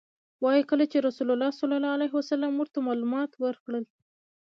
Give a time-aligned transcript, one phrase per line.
[0.43, 3.83] وایي کله چې رسول الله صلی الله علیه وسلم ورته معلومات ورکړل.